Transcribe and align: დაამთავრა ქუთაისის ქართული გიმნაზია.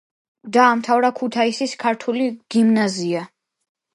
დაამთავრა 0.55 1.11
ქუთაისის 1.19 1.77
ქართული 1.85 2.27
გიმნაზია. 2.55 3.21